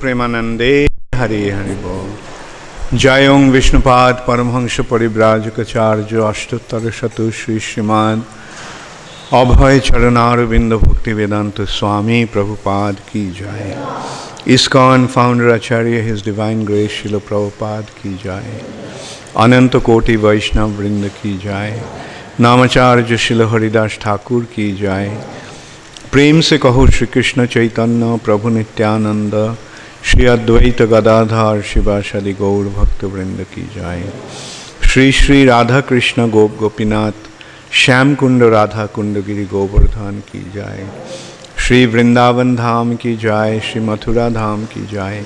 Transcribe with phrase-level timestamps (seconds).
[0.00, 0.74] प्रेमानंदे
[1.14, 8.22] हरे हरि बोल। जय ओं विष्णुपाद परमहंस परिव्राजकाचार्य अष्टोत्तर शत श्री श्रीमान
[9.32, 13.76] अभय चरणारविंद भक्ति वेदांत स्वामी प्रभुपाद की जय।
[14.54, 18.60] ISKCON founder acharya his divine grace Srila Prabhupada की जाए
[19.36, 21.82] अनंत कोटि वैष्णव वृंद की जाए
[22.40, 25.08] नामाचार्य शिल हरिदास ठाकुर की जाए
[26.12, 29.34] प्रेम से कहो श्री कृष्ण चैतन्य, प्रभु नित्यानंद।
[30.06, 34.02] श्री अद्वैत गदाधर शिवाशदि गौर भक्त वृंद की जाए
[34.82, 37.24] श्री श्री राधा कृष्ण गोप गोपीनाथ
[37.74, 40.86] श्याम कुंड राधा कुंड गिरी गोवर्धन की जाए
[41.58, 45.24] श्री वृंदावन धाम की जाए श्री मथुरा धाम की जाए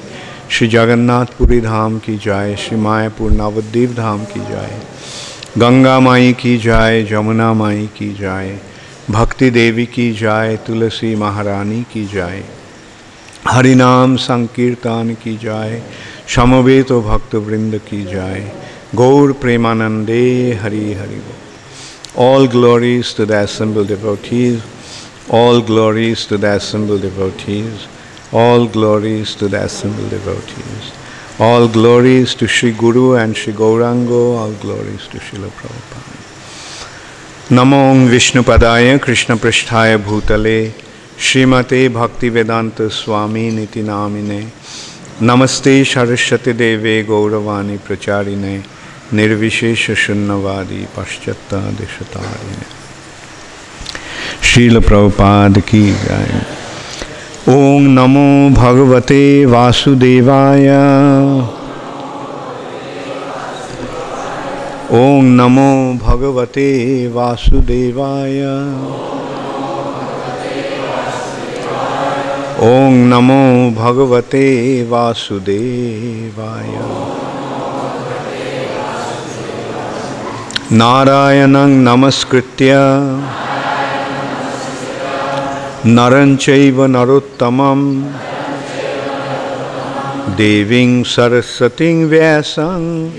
[0.51, 4.81] श्री जगन्नाथपुरी धाम की जाए श्री मायापुर नवद्वीप धाम की जाए
[5.59, 8.59] गंगा माई की जाए जमुना माई की जाए
[9.11, 12.43] भक्ति देवी की जाए तुलसी महारानी की जाए
[13.49, 15.83] हरिनाम संकीर्तन की जाए
[16.37, 18.41] समवेत तो भक्तवृंद की जाए।
[18.97, 20.25] गौर प्रेमानंदे
[20.63, 21.21] Hari Hari
[22.25, 24.61] all glories to the assembled devotees
[25.35, 27.87] all glories to the assembled devotees
[28.39, 34.55] all glories to the assembled devotees all glories to Shri guru and Shri Gauranga all
[34.63, 36.03] glories to Shri Prabhupada
[37.55, 40.61] नमो विष्णुपदाय कृष्ण पृष्ठाय भूतले
[41.23, 44.39] श्रीमते भक्ति वेदांत स्वामी नीति नामिने
[45.23, 48.57] नमस्ते सरस्वती देवे गौरवाणी प्रचारिणे,
[49.13, 52.65] निर्विशेष शून्यवादी पश्चातादिशतारिणे
[54.43, 56.33] शील प्रभुपाद की गाय
[57.49, 60.69] ओम नमो भगवते वासुदेवाय।
[64.97, 65.71] ओम नमो
[66.03, 66.69] भगवते
[67.13, 68.41] वासुदेवाय।
[72.63, 74.47] ॐ नमो भगवते
[74.89, 76.69] वासुदेवाय।
[80.73, 82.75] नारायणं नमस्कृत्य।
[85.87, 88.03] नरं चैव नरोत्तमं
[90.37, 93.11] देवीं सरस्वतीं व्यासं।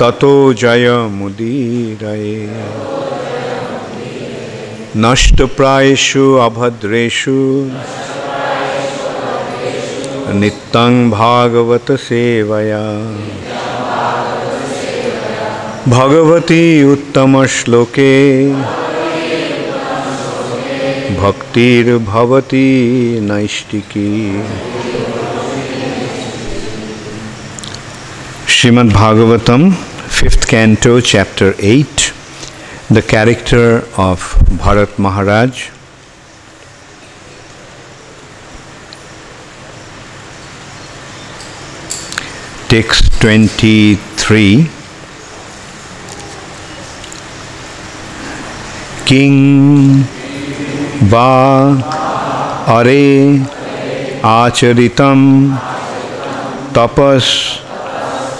[0.00, 2.36] ततो जयमुदीरये।
[4.98, 7.32] नष्टप्रायेषु अभद्रेषु।
[10.34, 12.80] नित्यं भागवतसेवया
[15.88, 16.62] भगवती
[16.92, 18.14] उत्तमश्लोके।
[21.20, 22.66] भक्तिर्भवती
[23.20, 24.10] नैष्टिकी
[28.48, 29.70] Srimad Bhagavatam
[30.10, 32.05] fifth canto chapter eight
[32.88, 35.70] the character of Bharat Maharaj.
[42.68, 44.68] Text 23
[49.04, 50.04] King
[51.10, 51.74] Va
[52.68, 52.84] Are
[54.22, 55.58] Acharitam
[56.72, 57.58] Tapas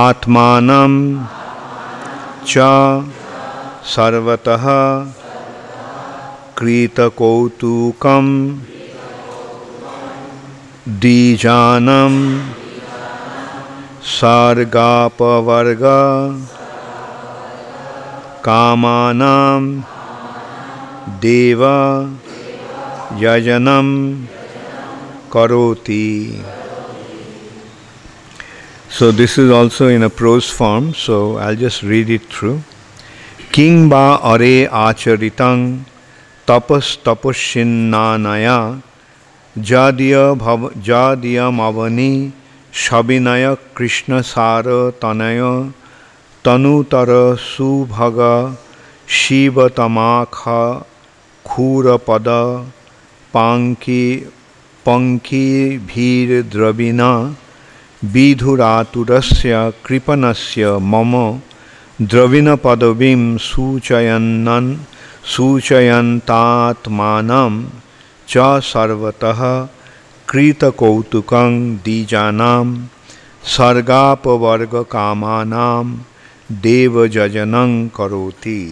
[0.01, 0.99] आत्मानं
[2.47, 2.57] च
[3.95, 4.65] सर्वतः
[6.57, 8.25] कृतकौतुकं
[10.87, 12.15] दीजानम
[14.05, 15.81] सार्गापवर्ग
[18.45, 18.83] काम
[21.21, 21.77] देवा
[23.19, 23.87] यजनम
[25.33, 26.43] करोति।
[28.99, 32.59] So this is also in a prose form so I just read it through
[33.53, 35.83] king बा अरे आचरितं
[36.47, 38.81] तपस्तपस्िन्नानया
[39.57, 42.33] जादिय भव जादियमवनी
[42.73, 44.63] सविनय कृष्ण सार
[45.01, 45.71] तनय,
[46.45, 48.57] तनुतर सुभग
[49.07, 50.43] शिवतमाख
[51.45, 52.27] खूरपद
[53.33, 54.31] पाङ्की
[54.85, 57.35] पङ्कीभिर्द्रविणा
[58.03, 61.39] विधुरातुरस्य कृपणस्य मम,
[62.01, 64.75] द्रविणपदवीं सूचयन्नन्,
[65.25, 67.65] सूचयन्तात्मानं।
[68.28, 68.36] च
[68.70, 69.40] सर्वतः
[70.30, 72.68] कृतकौतुकं द्विजानां
[73.56, 74.26] सर्गापवर्गकामानां
[76.68, 78.62] देवजजनं करोति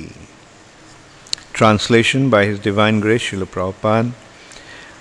[1.59, 4.13] Translation by His Divine Grace Srila Prabhupada.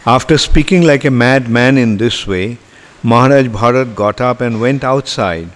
[0.08, 2.58] After speaking like a madman in this way,
[3.04, 5.50] Maharaj Bharat got up and went outside.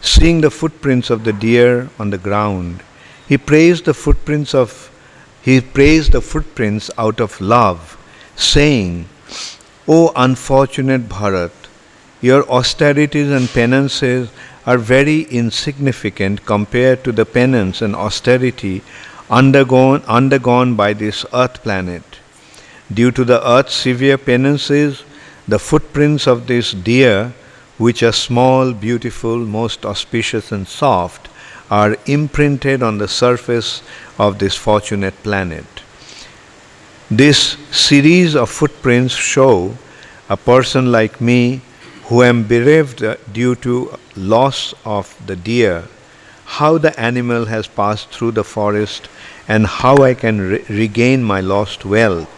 [0.00, 2.82] Seeing the footprints of the deer on the ground,
[3.28, 4.90] he praised the footprints of
[5.42, 7.96] he praised the footprints out of love,
[8.35, 9.07] saying,
[9.87, 11.51] O unfortunate Bharat,
[12.21, 14.29] your austerities and penances
[14.65, 18.81] are very insignificant compared to the penance and austerity
[19.29, 22.03] undergone, undergone by this earth planet.
[22.93, 25.03] Due to the earth's severe penances,
[25.47, 27.33] the footprints of this deer,
[27.77, 31.27] which are small, beautiful, most auspicious, and soft,
[31.69, 33.81] are imprinted on the surface
[34.19, 35.72] of this fortunate planet.
[37.15, 39.77] This series of footprints show
[40.27, 41.61] a person like me
[42.05, 45.83] who am bereaved due to loss of the deer,
[46.57, 49.09] how the animal has passed through the forest
[49.47, 52.31] and how I can re- regain my lost wealth.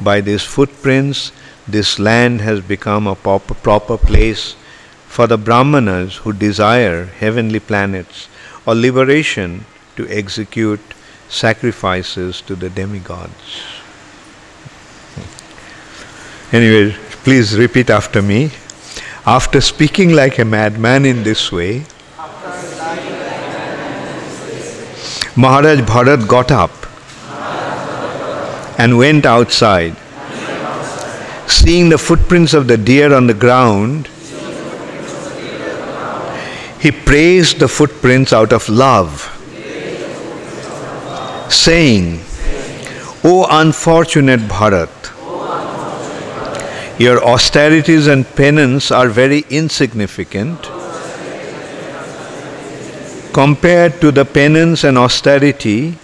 [0.00, 1.30] By these footprints,
[1.68, 4.56] this land has become a proper, proper place
[5.06, 8.26] for the Brahmanas who desire heavenly planets
[8.66, 10.80] or liberation to execute
[11.28, 13.79] sacrifices to the demigods.
[16.52, 16.92] Anyway,
[17.22, 18.50] please repeat after me.
[19.24, 21.84] After speaking like a madman in this way,
[25.36, 26.72] Maharaj Bharat got up
[28.80, 29.94] and went outside.
[31.46, 34.08] Seeing the footprints of the deer on the ground,
[36.80, 39.28] he praised the footprints out of love,
[41.48, 42.20] saying,
[43.22, 44.99] O unfortunate Bharat,
[47.00, 50.66] your austerities and penance are very insignificant
[53.32, 55.94] compared to the penance and austerity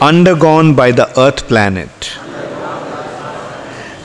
[0.00, 2.16] undergone by the earth planet.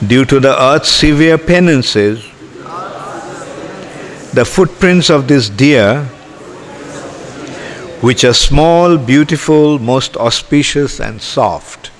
[0.06, 2.22] Due to the earth's severe penances,
[4.34, 6.04] the footprints of this deer,
[8.02, 11.91] which are small, beautiful, most auspicious, and soft,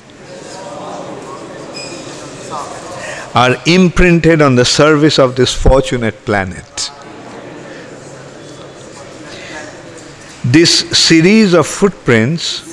[3.34, 6.90] are imprinted on the surface of this fortunate planet.
[10.44, 12.68] This series of footprints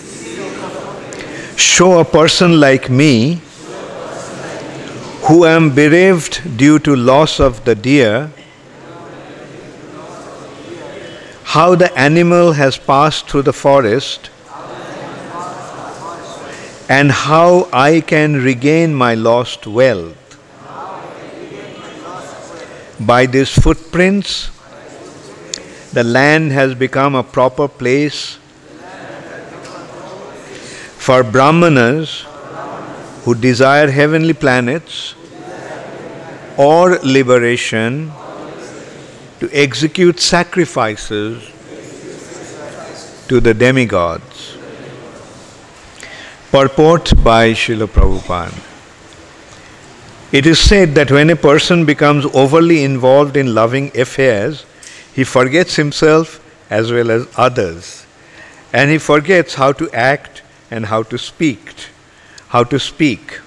[1.55, 3.41] show a person like me
[5.27, 8.31] who am bereaved due to loss of the deer
[11.53, 14.29] how the animal has passed through the forest
[16.87, 20.28] and how I can regain my lost wealth.
[22.99, 24.51] By these footprints,
[25.93, 28.37] the land has become a proper place
[30.97, 32.25] for Brahmanas
[33.23, 35.15] who desire heavenly planets
[36.57, 38.11] or liberation
[39.39, 41.41] to execute sacrifices
[43.29, 44.57] to the demigods.
[46.51, 48.68] Purport by Srila Prabhupada.
[50.31, 54.63] It is said that when a person becomes overly involved in loving affairs,
[55.11, 58.05] he forgets himself as well as others.
[58.71, 61.87] And he forgets how to act and how to speak.
[62.49, 63.39] How to speak.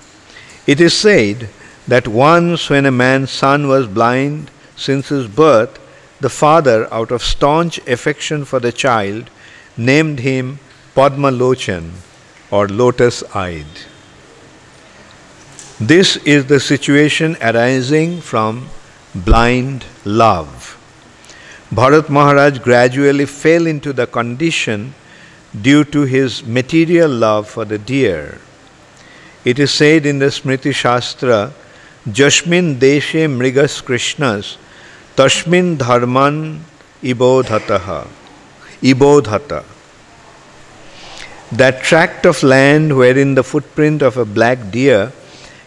[0.66, 1.50] It is said
[1.86, 5.78] that once when a man's son was blind since his birth,
[6.20, 9.30] the father, out of staunch affection for the child,
[9.76, 10.58] named him
[10.96, 11.92] Padma Lochan
[12.50, 13.91] or lotus eyed.
[15.82, 18.68] This is the situation arising from
[19.16, 20.78] blind love.
[21.74, 24.94] Bharat Maharaj gradually fell into the condition
[25.60, 28.38] due to his material love for the deer.
[29.44, 31.52] It is said in the Smriti Shastra,
[32.08, 34.58] Jashmin Deshe Mrigas Krishnas,
[35.16, 36.64] Tashmin Dharman
[37.02, 38.06] Ibodhataha,
[38.82, 39.64] Ibodhata.
[41.50, 45.12] That tract of land wherein the footprint of a black deer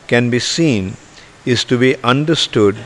[0.08, 0.96] can be seen
[1.46, 2.78] is to be understood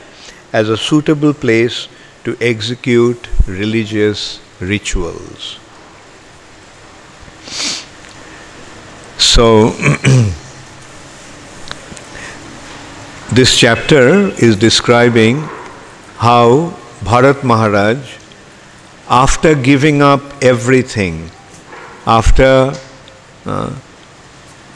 [0.52, 1.88] as a suitable place
[2.24, 5.60] to execute religious rituals.
[9.18, 9.70] So,
[13.32, 15.48] this chapter is describing
[16.18, 16.74] how
[17.04, 17.98] Bharat Maharaj,
[19.10, 21.32] after giving up everything,
[22.06, 22.74] after
[23.46, 23.74] uh,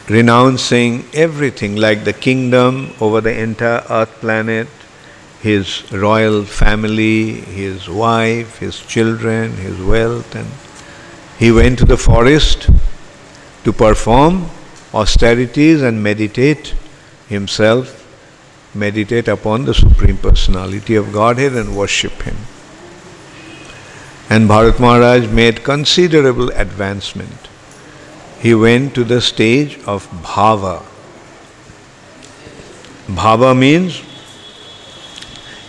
[0.09, 4.67] renouncing everything like the kingdom over the entire earth planet,
[5.41, 10.47] his royal family, his wife, his children, his wealth, and
[11.37, 12.69] he went to the forest
[13.63, 14.49] to perform
[14.93, 16.73] austerities and meditate
[17.27, 17.99] himself,
[18.75, 22.37] meditate upon the Supreme Personality of Godhead and worship Him.
[24.29, 27.49] And Bharat Maharaj made considerable advancement.
[28.43, 30.83] He went to the stage of bhava.
[33.07, 34.01] Bhava means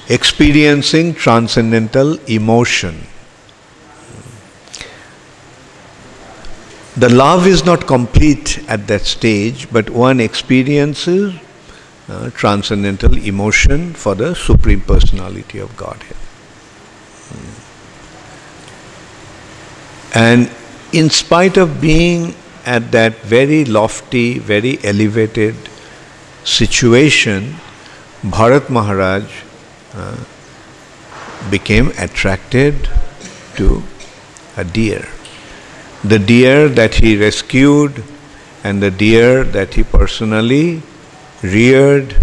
[0.09, 3.07] experiencing transcendental emotion.
[6.97, 11.33] The love is not complete at that stage, but one experiences
[12.09, 16.17] uh, transcendental emotion for the Supreme Personality of Godhead.
[20.13, 20.51] And
[20.93, 22.35] in spite of being
[22.67, 25.55] at that very lofty, very elevated
[26.45, 27.57] situation,
[28.23, 29.25] Bharat Maharaj
[29.95, 30.17] uh,
[31.51, 32.89] became attracted
[33.57, 33.83] to
[34.57, 35.07] a deer.
[36.03, 38.03] The deer that he rescued
[38.63, 40.83] and the deer that he personally
[41.43, 42.17] reared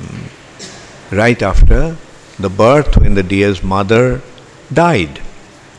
[0.00, 1.96] mm, right after
[2.38, 4.20] the birth when the deer's mother
[4.72, 5.20] died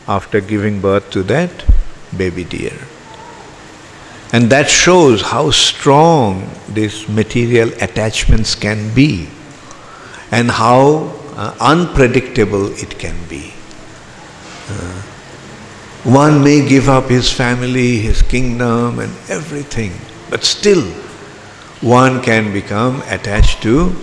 [0.06, 1.64] after giving birth to that
[2.16, 2.76] baby deer.
[4.32, 9.28] And that shows how strong these material attachments can be
[10.30, 13.52] and how uh, unpredictable it can be.
[14.70, 15.02] Uh,
[16.04, 19.92] one may give up his family, his kingdom, and everything,
[20.30, 20.82] but still
[21.82, 23.94] one can become attached to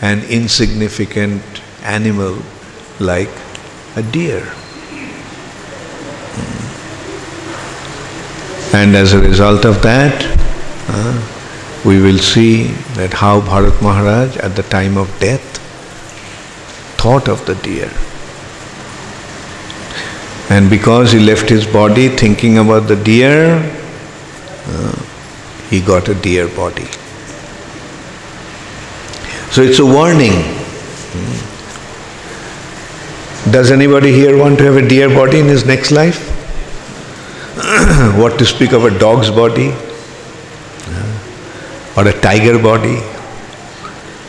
[0.00, 1.42] an insignificant
[1.82, 2.38] animal
[2.98, 3.30] like
[3.96, 4.42] a deer.
[8.72, 10.24] And as a result of that,
[10.88, 11.34] uh,
[11.84, 12.64] we will see
[12.96, 15.58] that how Bharat Maharaj at the time of death
[16.98, 17.90] thought of the deer.
[20.50, 23.62] And because he left his body thinking about the deer,
[24.66, 24.96] uh,
[25.70, 26.86] he got a deer body.
[29.50, 30.32] So it's a warning.
[31.12, 31.48] Hmm.
[33.50, 36.27] Does anybody here want to have a deer body in his next life?
[38.18, 39.72] What to speak of a dog's body?
[41.98, 42.98] or a tiger body.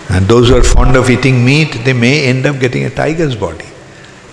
[0.09, 3.35] And those who are fond of eating meat, they may end up getting a tiger's
[3.35, 3.67] body.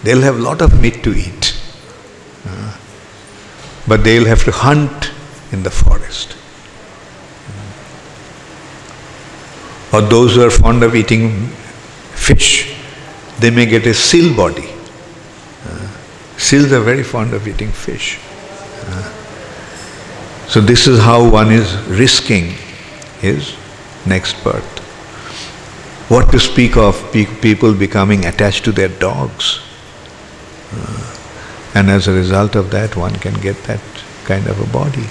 [0.03, 1.61] They'll have a lot of meat to eat.
[2.47, 2.77] Uh,
[3.87, 5.13] but they'll have to hunt
[5.53, 6.35] in the forest.
[9.93, 11.49] Or those who are fond of eating
[12.15, 12.75] fish,
[13.39, 14.69] they may get a seal body.
[15.67, 15.89] Uh,
[16.39, 18.19] seals are very fond of eating fish.
[20.49, 22.55] So this is how one is risking
[23.21, 23.57] his
[24.07, 24.79] next birth.
[26.09, 29.61] What to speak of people becoming attached to their dogs.
[30.73, 31.17] Uh,
[31.75, 33.81] and as a result of that, one can get that
[34.25, 35.07] kind of a body.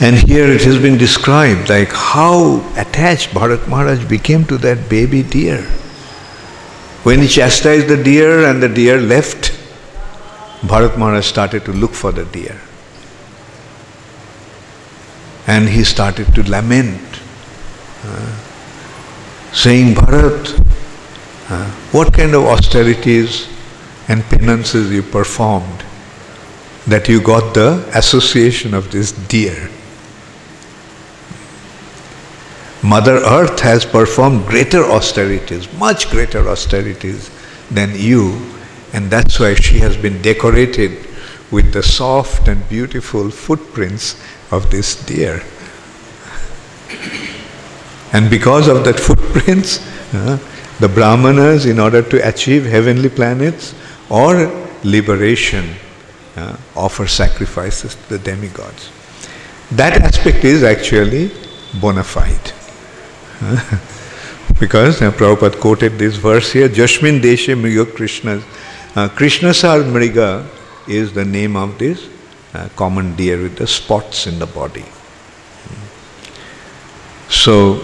[0.00, 5.22] And here it has been described like how attached Bharat Maharaj became to that baby
[5.22, 5.62] deer.
[7.02, 9.59] When he chastised the deer and the deer left,
[10.62, 12.60] Bharat Maharaj started to look for the deer.
[15.46, 17.20] And he started to lament,
[18.04, 18.36] uh,
[19.52, 20.60] saying, Bharat,
[21.48, 23.48] uh, what kind of austerities
[24.08, 25.82] and penances you performed
[26.86, 29.70] that you got the association of this deer?
[32.82, 37.30] Mother Earth has performed greater austerities, much greater austerities
[37.70, 38.59] than you,
[38.92, 41.06] and that's why she has been decorated
[41.50, 44.20] with the soft and beautiful footprints
[44.50, 45.42] of this deer.
[48.12, 49.78] And because of that footprints,
[50.12, 50.38] uh,
[50.80, 53.74] the Brahmanas, in order to achieve heavenly planets
[54.08, 55.74] or liberation,
[56.36, 58.90] uh, offer sacrifices to the demigods.
[59.70, 61.30] That aspect is actually
[61.80, 62.52] bona fide.
[64.58, 68.42] Because uh, Prabhupada quoted this verse here, Jashmin Deshe Mriga Krishna.
[68.96, 70.44] Uh, Krishnasar Mriga
[70.88, 72.08] is the name of this
[72.54, 74.84] uh, common deer with the spots in the body.
[77.28, 77.74] So,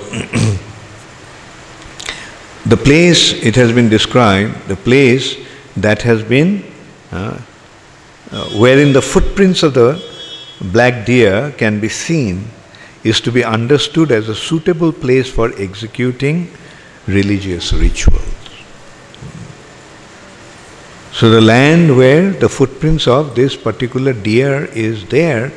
[2.66, 5.36] the place, it has been described, the place
[5.76, 6.64] that has been,
[7.12, 7.40] uh,
[8.32, 10.02] uh, wherein the footprints of the
[10.72, 12.48] black deer can be seen,
[13.04, 16.50] is to be understood as a suitable place for executing
[17.06, 18.45] religious rituals.
[21.16, 25.50] So, the land where the footprints of this particular deer is there,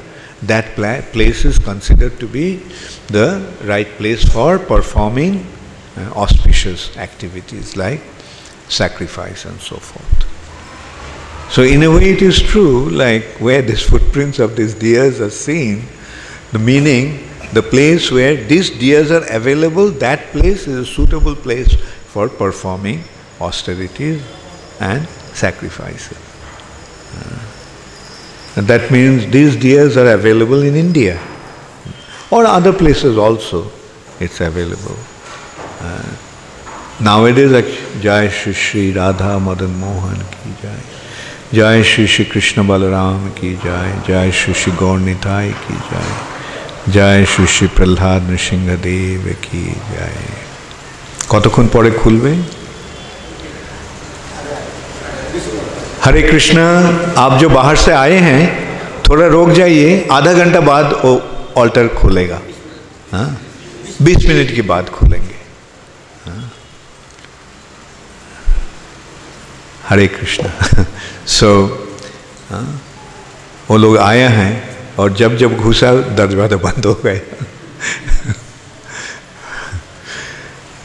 [0.43, 0.77] that
[1.11, 2.61] place is considered to be
[3.07, 5.45] the right place for performing
[5.97, 7.99] uh, auspicious activities like
[8.69, 11.51] sacrifice and so forth.
[11.51, 15.29] So, in a way, it is true, like where these footprints of these deers are
[15.29, 15.83] seen,
[16.53, 21.75] the meaning, the place where these deers are available, that place is a suitable place
[22.05, 23.03] for performing
[23.41, 24.23] austerities
[24.79, 25.05] and
[25.38, 26.18] sacrifices.
[27.16, 31.20] Uh, and that means these deers are available in India
[32.30, 33.70] or other places also
[34.20, 34.96] it's available.
[35.80, 36.16] Uh,
[37.00, 37.50] nowadays,
[38.00, 40.80] Jai Shri Shri Radha Madan Mohan ki Jai.
[41.52, 44.02] Jai Shri Shri Krishna Balaram ki Jai.
[44.06, 46.92] Jai Shri Shri Gaur Nitai ki Jai.
[46.92, 50.44] Jai Shri Shri Prahlad Nrsingadev ki Jai.
[51.32, 52.32] কতক্ষণ পরে খুলবে
[56.09, 56.63] हरे कृष्णा,
[57.17, 58.69] आप जो बाहर से आए हैं,
[59.09, 61.21] थोड़ा रोक जाइए, आधा घंटा बाद वो
[61.57, 62.41] ऑल्टर खुलेगा।
[63.11, 63.41] हाँ?
[64.01, 65.35] बीस मिनट के बाद खुलेंगे।
[66.25, 66.51] हाँ?
[69.89, 70.83] हरे कृष्णा।
[71.27, 71.65] सो
[72.49, 72.81] हाँ?
[73.69, 77.21] वो लोग आए हैं और जब जब घुसा, दरवाज़ा बंद हो गए।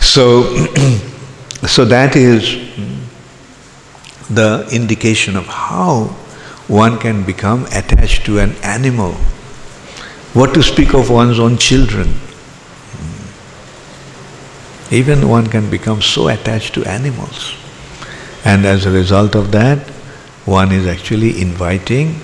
[0.01, 0.57] So
[1.69, 2.45] so that is
[4.35, 6.05] the indication of how
[6.67, 9.13] one can become attached to an animal.
[10.33, 12.15] What to speak of one's own children?
[14.91, 17.55] Even one can become so attached to animals.
[18.45, 19.79] And as a result of that,
[20.45, 22.21] one is actually inviting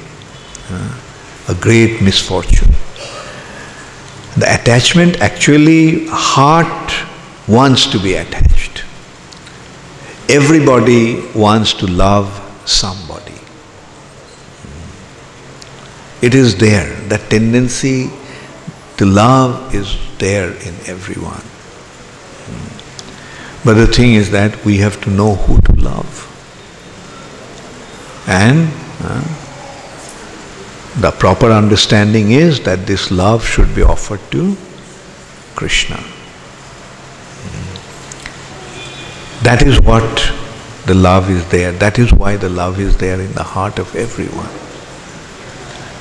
[0.71, 1.01] uh,
[1.49, 2.73] a great misfortune.
[4.37, 6.95] The attachment actually, heart
[7.49, 8.50] wants to be attached.
[10.31, 12.29] Everybody wants to love
[12.65, 13.35] somebody.
[16.23, 16.95] It is there.
[17.09, 18.11] That tendency
[18.99, 21.43] to love is there in everyone.
[23.65, 26.27] But the thing is that we have to know who to love.
[28.29, 28.71] And
[29.03, 29.25] uh,
[31.01, 34.57] the proper understanding is that this love should be offered to
[35.57, 36.01] Krishna.
[39.43, 40.33] That is what
[40.87, 41.73] the love is there.
[41.73, 44.51] That is why the love is there in the heart of everyone.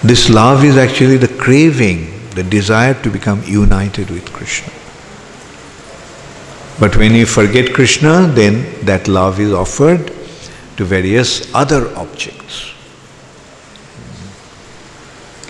[0.03, 4.73] This love is actually the craving, the desire to become united with Krishna.
[6.79, 10.07] But when you forget Krishna, then that love is offered
[10.77, 12.71] to various other objects.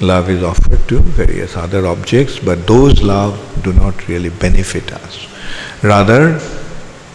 [0.02, 5.28] Love is offered to various other objects, but those love do not really benefit us.
[5.84, 6.40] Rather,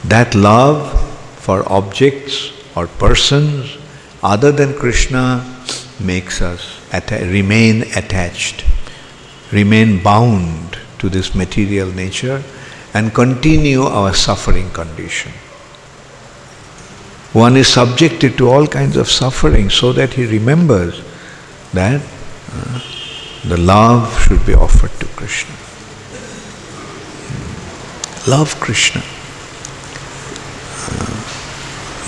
[0.08, 1.00] that love
[1.36, 3.76] for objects or persons
[4.22, 5.44] other than Krishna
[6.00, 8.64] makes us atta- remain attached,
[9.52, 12.42] remain bound to this material nature
[12.94, 15.32] and continue our suffering condition.
[17.32, 21.02] One is subjected to all kinds of suffering so that he remembers
[21.72, 22.00] that
[22.52, 22.80] uh,
[23.44, 25.54] the love should be offered to Krishna.
[28.30, 29.02] Love Krishna.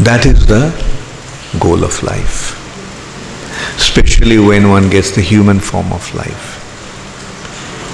[0.00, 0.70] That is the
[1.58, 2.52] goal of life,
[3.76, 6.62] especially when one gets the human form of life.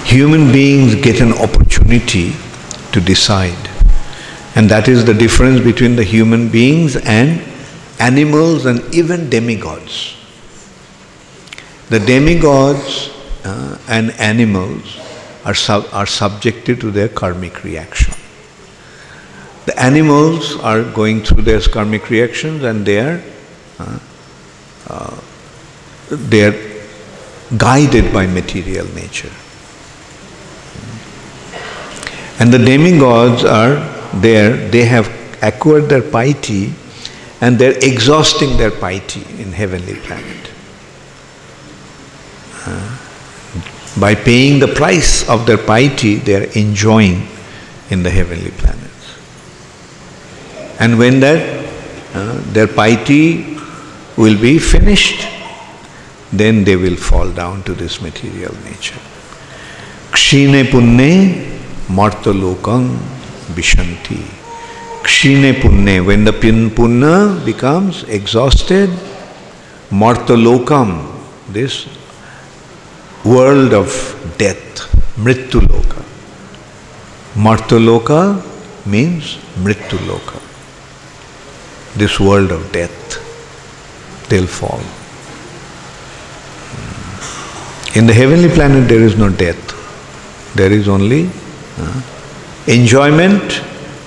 [0.05, 2.35] Human beings get an opportunity
[2.91, 3.71] to decide,
[4.57, 7.41] and that is the difference between the human beings and
[8.01, 10.17] animals and even demigods.
[11.88, 13.11] The demigods
[13.45, 14.99] uh, and animals
[15.45, 18.12] are, sub- are subjected to their karmic reaction.
[19.66, 23.22] The animals are going through their karmic reactions and they are,
[23.79, 23.98] uh,
[24.88, 25.20] uh,
[26.11, 26.72] they are
[27.57, 29.31] guided by material nature.
[32.40, 33.77] And the demigods are
[34.14, 35.09] there, they have
[35.42, 36.72] acquired their piety
[37.40, 40.51] and they're exhausting their piety in heavenly planet.
[42.64, 42.98] Uh,
[43.98, 47.27] by paying the price of their piety, they are enjoying
[47.90, 48.91] in the heavenly planet.
[50.83, 51.42] And when that
[52.12, 53.57] uh, their piety
[54.16, 55.21] will be finished,
[56.33, 59.01] then they will fall down to this material nature.
[60.16, 61.11] Kshine punne
[61.99, 62.88] martalokang
[63.59, 64.21] vishanti.
[65.05, 68.90] Kshine punne, when the punna becomes exhausted,
[69.90, 70.92] martalokam,
[71.49, 71.87] this
[73.25, 73.88] world of
[74.37, 76.03] death, mrityuloka.
[77.47, 78.21] Martaloka
[78.85, 80.41] means mrityuloka.
[81.96, 83.18] This world of death,
[84.28, 84.81] they'll fall.
[87.94, 90.55] In the heavenly planet, there is no death.
[90.55, 91.28] There is only
[91.78, 92.02] uh,
[92.66, 93.62] enjoyment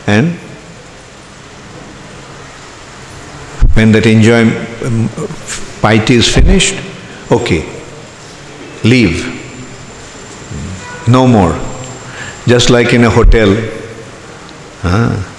[0.08, 0.32] and
[3.76, 5.10] when that enjoyment, um,
[5.82, 6.76] piety is finished,
[7.32, 7.70] okay,
[8.84, 9.36] leave.
[11.08, 11.54] No more.
[12.48, 13.56] Just like in a hotel.
[14.82, 15.35] Uh,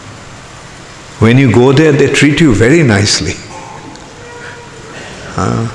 [1.18, 3.32] when you go there, they treat you very nicely.
[5.38, 5.68] Uh,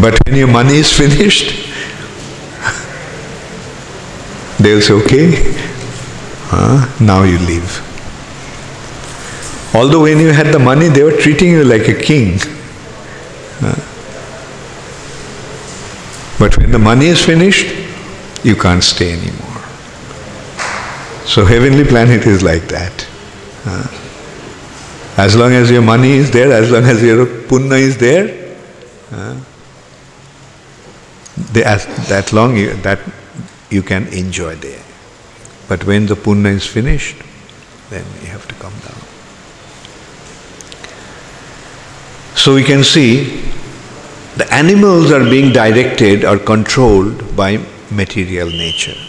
[0.00, 1.46] but when your money is finished,
[4.60, 5.54] they'll say, okay,
[6.52, 7.82] uh, now you leave.
[9.74, 12.38] Although when you had the money, they were treating you like a king.
[13.62, 13.74] Uh,
[16.38, 17.74] but when the money is finished,
[18.44, 19.45] you can't stay anymore.
[21.26, 23.06] So heavenly planet is like that.
[23.64, 23.86] Uh,
[25.16, 28.56] as long as your money is there, as long as your punna is there,
[29.10, 29.40] uh,
[31.52, 33.00] they, as, that long you, that
[33.70, 34.82] you can enjoy there.
[35.68, 37.16] But when the punna is finished,
[37.90, 39.00] then you have to come down.
[42.36, 43.42] So we can see
[44.36, 47.58] the animals are being directed or controlled by
[47.90, 49.05] material nature.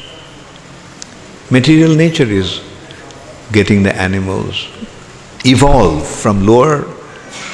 [1.50, 2.62] Material nature is
[3.52, 4.68] getting the animals
[5.46, 6.86] evolve from lower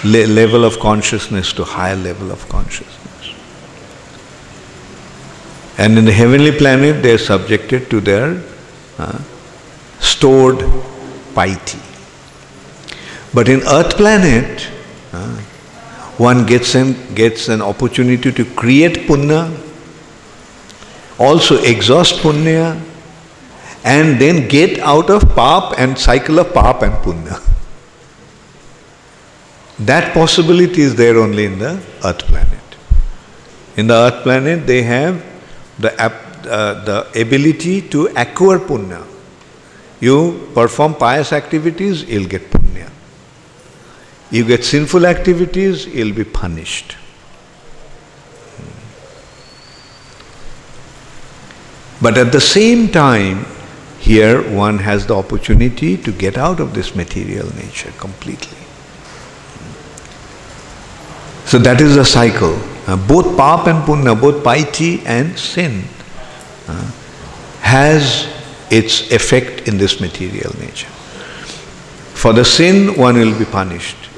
[0.03, 3.34] le- level of consciousness to higher level of consciousness.
[5.77, 8.41] And in the heavenly planet, they are subjected to their
[8.97, 9.19] uh,
[9.99, 10.60] stored
[11.36, 11.79] piety.
[13.34, 14.69] But in earth planet,
[15.12, 15.38] uh,
[16.17, 19.56] one gets an, gets an opportunity to create punya,
[21.19, 22.79] also exhaust punya,
[23.84, 27.41] and then get out of pap and cycle of pap and punya.
[29.80, 32.60] That possibility is there only in the earth planet.
[33.76, 35.24] In the earth planet, they have
[35.80, 39.06] the, uh, the ability to acquire punya.
[40.00, 42.89] You perform pious activities, you'll get punya.
[44.32, 46.96] You get sinful activities, you'll be punished.
[52.02, 53.46] But at the same time,
[54.04, 58.58] here one has the opportunity to get out of this material nature completely.
[61.46, 62.60] So that is the cycle.
[62.86, 65.84] Uh, both pap and punya, both piety and sin,
[66.68, 66.92] uh,
[67.62, 68.28] has
[68.70, 70.92] its effect in this material nature.
[72.12, 74.10] For the sin, one will be punished,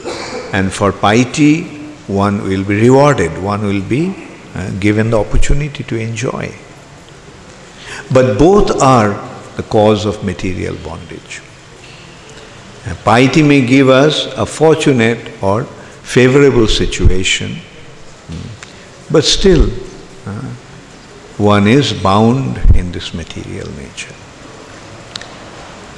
[0.52, 1.66] and for piety,
[2.08, 4.16] one will be rewarded, one will be
[4.56, 6.52] uh, given the opportunity to enjoy.
[8.12, 11.42] But both are the cause of material bondage.
[12.86, 15.64] Uh, piety may give us a fortunate or
[16.04, 17.60] favorable situation
[19.12, 19.70] but still,
[20.26, 20.42] uh,
[21.38, 24.16] one is bound in this material nature.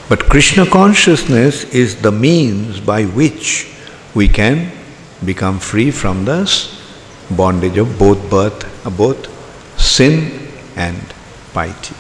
[0.10, 3.74] But Krishna consciousness is the means by which
[4.14, 4.72] we can
[5.24, 6.82] become free from this
[7.32, 8.66] bondage of both birth,
[8.98, 9.28] both
[9.80, 11.02] sin and
[11.54, 11.96] piety.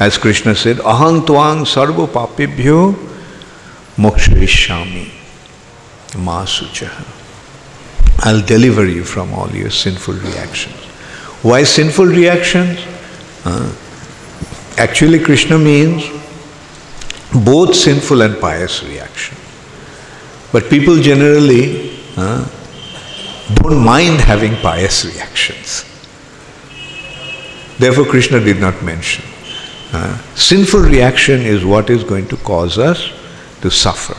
[0.00, 2.94] As Krishna said, Ahang twang sarva papibhyo
[3.98, 5.10] mokshayishami
[6.12, 7.04] masuchaha.
[8.20, 10.74] I'll deliver you from all your sinful reactions.
[11.42, 12.78] Why sinful reactions?
[13.44, 13.74] Uh,
[14.78, 16.02] actually, Krishna means
[17.44, 19.36] both sinful and pious reaction.
[20.50, 22.48] But people generally uh,
[23.54, 25.84] don't mind having pious reactions.
[27.78, 29.29] Therefore, Krishna did not mention.
[29.92, 33.10] Uh, sinful reaction is what is going to cause us
[33.60, 34.16] to suffer.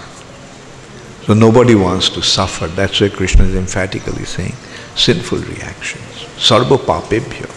[1.26, 2.68] So nobody wants to suffer.
[2.68, 4.54] That's why Krishna is emphatically saying
[4.96, 6.04] sinful reactions.
[6.36, 7.50] Sarva papebhya.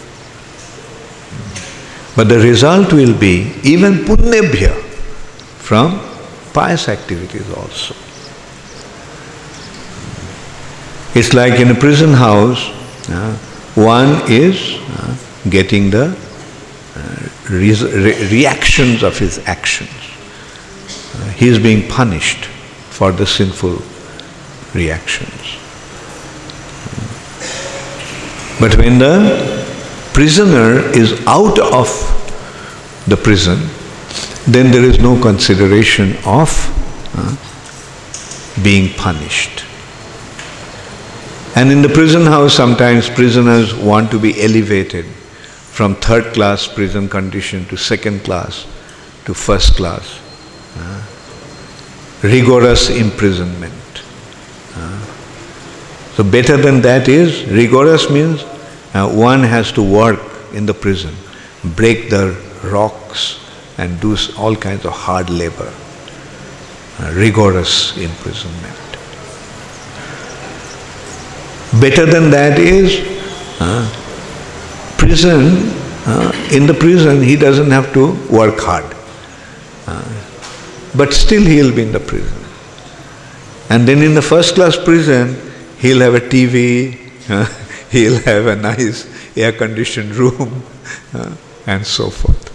[2.15, 4.73] But the result will be even punyabhya
[5.59, 5.99] from
[6.53, 7.95] pious activities also.
[11.13, 12.69] It's like in a prison house,
[13.09, 13.35] uh,
[13.75, 15.15] one is uh,
[15.49, 16.15] getting the
[16.95, 19.89] uh, re- re- reactions of his actions.
[21.15, 22.45] Uh, he is being punished
[22.89, 23.81] for the sinful
[24.73, 25.31] reactions.
[28.59, 29.65] But when the
[30.13, 31.87] prisoner is out of
[33.07, 33.59] the prison,
[34.47, 36.49] then there is no consideration of
[37.17, 37.35] uh,
[38.63, 39.65] being punished.
[41.55, 45.05] And in the prison house, sometimes prisoners want to be elevated
[45.75, 48.65] from third class prison condition to second class
[49.25, 50.21] to first class.
[50.77, 51.01] Uh,
[52.23, 54.03] rigorous imprisonment.
[54.75, 54.99] Uh,
[56.15, 58.43] so, better than that is rigorous means
[58.93, 60.21] uh, one has to work
[60.53, 61.13] in the prison,
[61.75, 63.41] break the rocks,
[63.77, 65.73] and do all kinds of hard labor.
[67.11, 68.79] Rigorous imprisonment.
[71.81, 73.15] Better than that is
[75.05, 75.71] prison.
[76.07, 78.85] Uh, in the prison, he doesn't have to work hard.
[79.87, 80.03] Uh,
[80.95, 82.41] but still, he'll be in the prison.
[83.69, 85.35] And then in the first class prison,
[85.77, 86.59] he'll have a TV,
[87.29, 87.45] uh,
[87.91, 89.05] he'll have a nice
[89.37, 90.63] air conditioned room,
[91.13, 91.35] uh,
[91.67, 92.51] and so forth.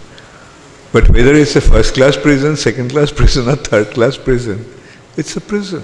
[0.91, 4.65] But whether it's a first class prison, second class prison, or third class prison,
[5.15, 5.83] it's a prison.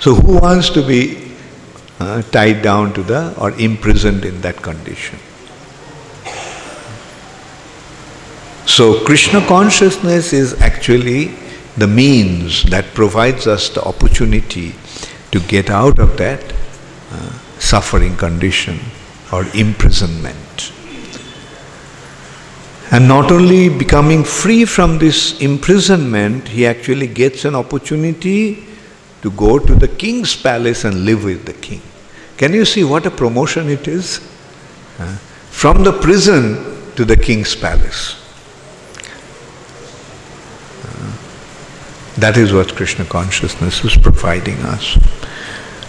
[0.00, 1.23] So, who wants to be
[2.00, 5.18] uh, tied down to the or imprisoned in that condition?
[8.66, 11.36] So, Krishna consciousness is actually
[11.76, 14.74] the means that provides us the opportunity
[15.32, 16.52] to get out of that
[17.12, 18.78] uh, suffering condition
[19.32, 20.72] or imprisonment.
[22.90, 28.64] And not only becoming free from this imprisonment, he actually gets an opportunity
[29.24, 31.80] to go to the king's palace and live with the king.
[32.36, 34.18] Can you see what a promotion it is?
[35.50, 38.20] From the prison to the king's palace.
[42.18, 44.98] That is what Krishna consciousness is providing us.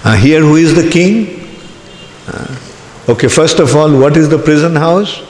[0.03, 1.45] Uh, here, who is the king?
[2.27, 2.57] Uh,
[3.09, 5.21] okay, first of all, what is the prison house?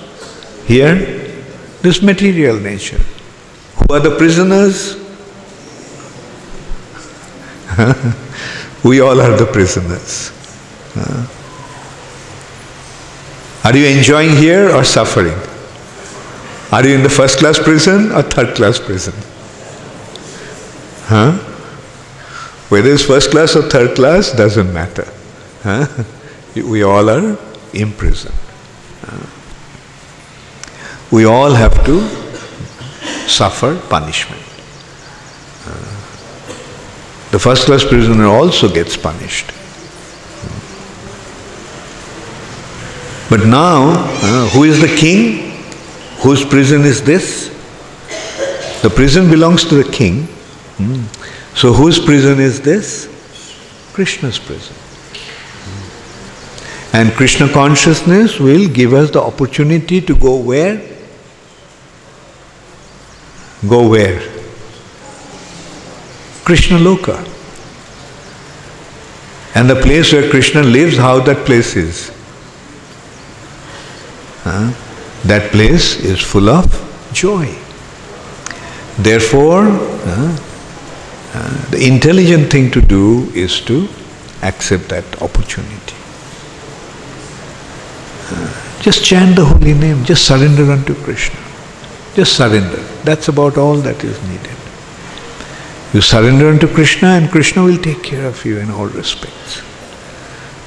[0.67, 0.95] Here,
[1.81, 3.01] this material nature.
[3.77, 5.04] Who are the prisoners?
[8.83, 10.31] we all are the prisoners.
[13.63, 15.37] Are you enjoying here or suffering?
[16.71, 19.13] Are you in the first class prison or third class prison?
[21.05, 21.31] Huh?
[22.69, 25.07] Whether it's first class or third class doesn't matter.
[25.63, 25.87] Huh?
[26.55, 27.37] We all are
[27.73, 28.33] imprisoned.
[31.11, 31.99] We all have to
[33.27, 34.44] suffer punishment.
[37.35, 39.47] The first class prisoner also gets punished.
[43.29, 43.89] But now,
[44.23, 45.51] uh, who is the king?
[46.19, 47.49] Whose prison is this?
[48.83, 50.27] The prison belongs to the king.
[50.77, 51.03] Hmm.
[51.57, 53.09] So, whose prison is this?
[53.91, 54.77] Krishna's prison.
[56.93, 60.77] And Krishna consciousness will give us the opportunity to go where?
[63.67, 64.34] Go where?
[66.45, 67.17] Krishna Loka.
[69.55, 72.11] And the place where Krishna lives, how that place is?
[74.43, 74.71] Huh?
[75.23, 76.65] That place is full of
[77.13, 77.47] joy.
[78.99, 80.37] Therefore, uh,
[81.33, 83.89] uh, the intelligent thing to do is to
[84.43, 85.95] accept that opportunity.
[88.29, 91.39] Uh, just chant the holy name, just surrender unto Krishna.
[92.13, 92.83] Just surrender.
[93.03, 94.64] That's about all that is needed.
[95.95, 99.61] You surrender unto Krishna, and Krishna will take care of you in all respects.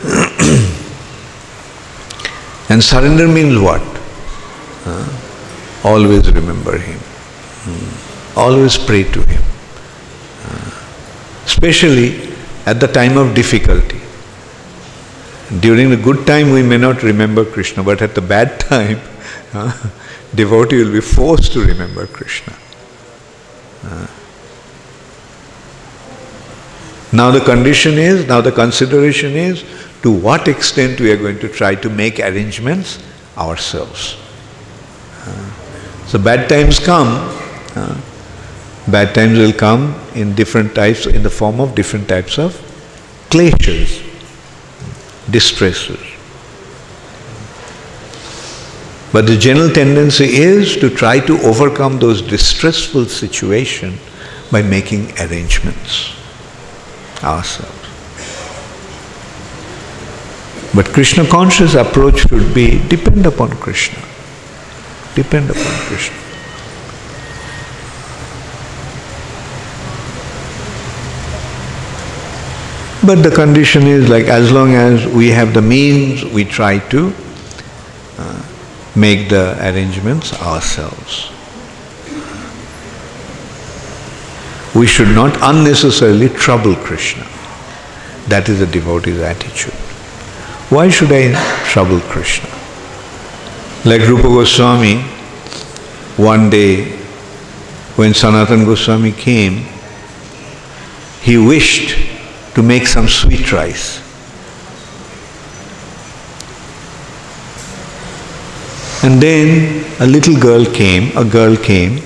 [2.70, 3.82] and surrender means what?
[4.86, 5.06] Uh,
[5.84, 6.98] always remember Him.
[6.98, 8.36] Mm.
[8.38, 9.42] Always pray to Him.
[10.46, 10.70] Uh,
[11.44, 12.32] especially
[12.64, 14.00] at the time of difficulty.
[15.60, 18.98] During the good time, we may not remember Krishna, but at the bad time,
[19.52, 19.90] uh,
[20.34, 22.54] devotee will be forced to remember Krishna.
[23.84, 24.06] Uh,
[27.12, 29.64] now the condition is, now the consideration is,
[30.02, 33.02] to what extent we are going to try to make arrangements
[33.36, 34.16] ourselves.
[35.24, 37.08] Uh, so bad times come,
[37.74, 38.00] uh,
[38.88, 42.54] bad times will come in different types, in the form of different types of
[43.30, 44.02] clashes,
[45.30, 46.00] distresses.
[49.12, 53.98] But the general tendency is to try to overcome those distressful situations
[54.52, 56.17] by making arrangements
[57.22, 57.74] ourselves.
[60.74, 64.02] But Krishna conscious approach should be depend upon Krishna.
[65.14, 66.16] Depend upon Krishna.
[73.04, 77.14] But the condition is like as long as we have the means, we try to
[78.18, 78.42] uh,
[78.94, 81.30] make the arrangements ourselves.
[84.78, 87.26] We should not unnecessarily trouble Krishna.
[88.28, 89.74] That is a devotee's attitude.
[90.70, 92.48] Why should I trouble Krishna?
[93.84, 95.00] Like Rupa Goswami,
[96.16, 96.96] one day
[97.96, 99.66] when Sanatan Goswami came,
[101.22, 101.96] he wished
[102.54, 103.98] to make some sweet rice.
[109.02, 112.00] And then a little girl came, a girl came,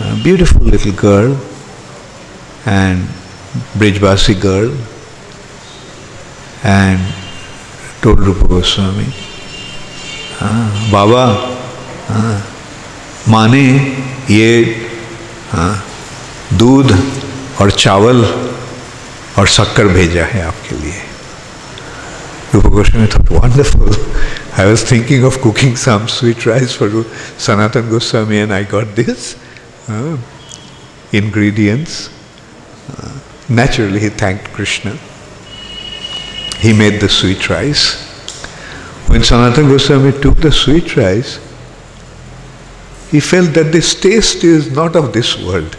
[0.00, 1.40] a beautiful little girl,
[2.66, 3.08] and
[3.76, 4.70] Brijbasi girl
[6.62, 7.00] and
[8.02, 9.12] told Rupa Goswami,
[10.40, 11.24] हाँ बाबा
[12.08, 12.36] हाँ
[13.28, 13.64] माने
[14.30, 14.50] ये
[15.54, 15.76] ah,
[16.58, 16.92] दूध
[17.60, 18.24] और चावल
[19.38, 21.02] और शक्कर भेजा है आपके लिए.
[22.54, 23.96] Rupa Goswami thought wonderful
[24.58, 27.04] I was thinking of cooking some sweet rice for
[27.46, 29.34] Sanatana Goswami and I got this
[31.18, 32.19] ingredients.
[33.50, 34.96] Naturally, he thanked Krishna.
[36.58, 38.06] He made the sweet rice.
[39.08, 41.38] When Sanatan Goswami took the sweet rice,
[43.10, 45.76] he felt that this taste is not of this world.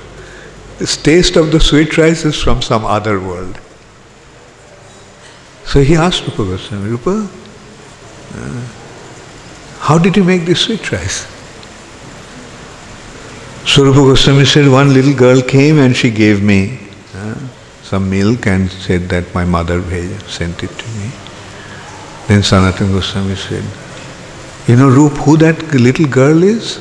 [0.80, 3.58] This taste of the sweet rice is from some other world.
[5.64, 7.30] So he asked Rupa Goswami, Rupa,
[8.36, 8.68] uh,
[9.80, 11.26] how did you make this sweet rice?
[13.66, 16.80] So Rupa Goswami said, one little girl came and she gave me
[17.16, 17.36] uh,
[17.92, 19.82] some milk and said that my mother
[20.26, 21.12] sent it to me.
[22.28, 23.66] Then Sanatan Goswami said,
[24.66, 26.78] you know, Rup, who that little girl is?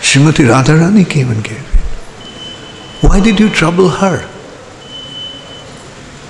[0.00, 3.08] Srimati Radharani came and gave it.
[3.08, 4.22] Why did you trouble her?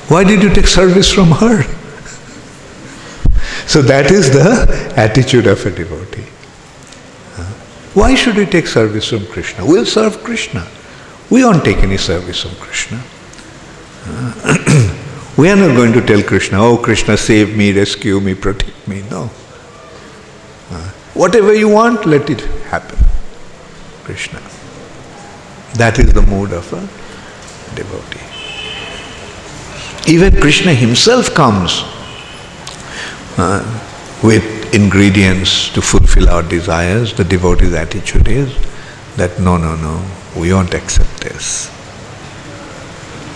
[0.09, 1.63] Why did you take service from her?
[3.67, 6.29] so that is the attitude of a devotee.
[7.95, 9.65] Why should we take service from Krishna?
[9.65, 10.67] We'll serve Krishna.
[11.31, 13.03] We won't take any service from Krishna.
[15.37, 19.03] we are not going to tell Krishna, oh Krishna, save me, rescue me, protect me.
[19.11, 19.31] No.
[21.17, 22.99] Whatever you want, let it happen.
[24.05, 24.39] Krishna.
[25.79, 26.87] That is the mood of a
[27.75, 28.21] devotee.
[30.13, 31.85] Even Krishna himself comes
[33.39, 33.65] uh,
[34.23, 37.15] with ingredients to fulfill our desires.
[37.15, 38.55] The devotee's attitude is
[39.17, 40.05] that no, no, no,
[40.37, 41.71] we won't accept this.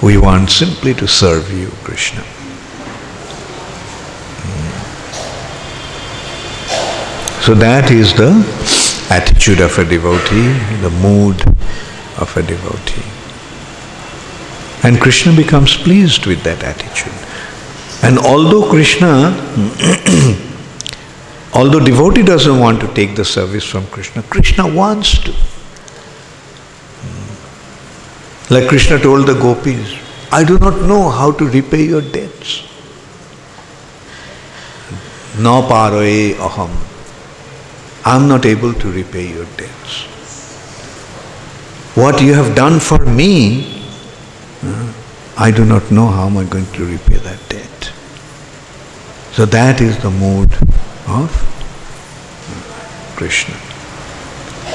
[0.02, 2.22] We want simply to serve you, Krishna.
[4.42, 4.70] Hmm.
[7.42, 8.30] So that is the
[9.10, 11.42] attitude of a devotee, the mood
[12.18, 13.02] of a devotee.
[14.82, 17.12] And Krishna becomes pleased with that attitude.
[18.02, 19.34] And although Krishna,
[21.54, 25.34] although devotee doesn't want to take the service from Krishna, Krishna wants to.
[28.50, 29.96] Like Krishna told the gopis,
[30.32, 32.62] I do not know how to repay your debts.
[35.38, 36.70] No paroe aham.
[38.04, 40.02] I am not able to repay your debts.
[41.94, 43.84] What you have done for me,
[45.36, 47.92] I do not know how am I going to repay that debt.
[49.32, 50.52] So that is the mood
[51.06, 51.30] of
[53.16, 53.54] Krishna.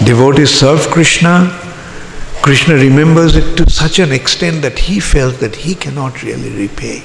[0.06, 1.65] Devotees serve Krishna.
[2.46, 7.02] Krishna remembers it to such an extent that he felt that he cannot really repay.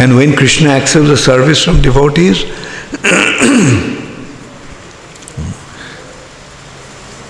[0.00, 2.42] And when Krishna accepts the service from devotees,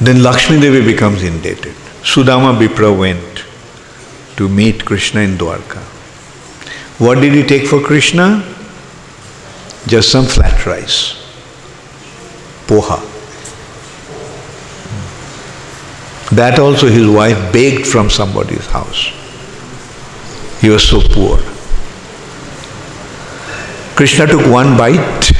[0.00, 1.74] Then Lakshmi Devi becomes indebted.
[2.00, 3.44] Sudama Vipra went
[4.38, 5.82] to meet Krishna in Dwarka.
[6.98, 8.42] What did he take for Krishna?
[9.86, 11.22] Just some flat rice.
[12.66, 13.17] Poha.
[16.32, 19.12] That also his wife begged from somebody's house.
[20.60, 21.38] He was so poor.
[23.96, 25.32] Krishna took one bite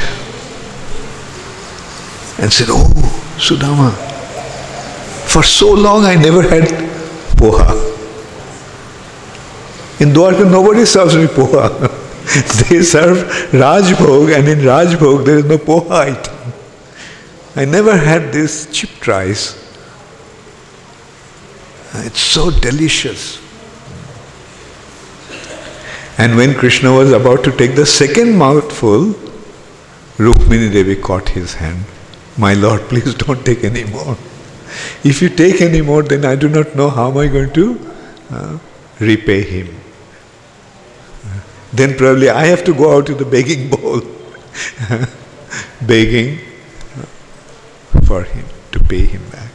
[2.40, 2.88] and said, Oh,
[3.36, 3.92] Sudama,
[5.28, 6.64] for so long I never had
[7.36, 7.84] poha.
[10.00, 11.68] In Dwarka nobody serves me poha.
[12.68, 13.18] they serve
[13.52, 16.52] Rajbhog and in Rajbhog there is no poha item.
[17.54, 19.67] I never had this chipped rice.
[21.94, 23.40] It's so delicious.
[26.18, 29.14] And when Krishna was about to take the second mouthful,
[30.16, 31.84] Rukmini Devi caught his hand.
[32.36, 34.16] My lord, please don't take any more.
[35.04, 37.92] If you take any more, then I do not know how am I going to
[38.30, 38.58] uh,
[39.00, 39.74] repay him.
[41.72, 44.00] then probably I have to go out to the begging bowl,
[45.86, 46.38] begging
[48.06, 49.47] for him to pay him back.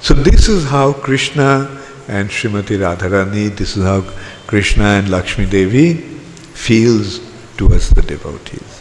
[0.00, 1.78] So this is how Krishna
[2.08, 4.02] and Srimati Radharani, this is how
[4.46, 7.20] Krishna and Lakshmi Devi feels
[7.56, 8.80] towards the devotees.